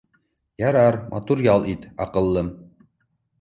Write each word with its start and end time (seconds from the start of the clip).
—Ярар, 0.67 0.97
матур 1.11 1.43
ял 1.49 1.67
ит, 1.75 1.85
аҡыллым 2.07 2.51